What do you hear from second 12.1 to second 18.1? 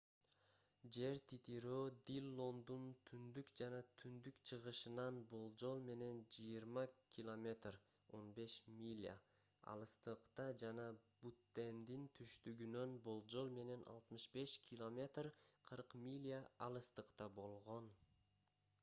түштүгүнөн болжол менен 65 км. 40 миля алыстыкта болгон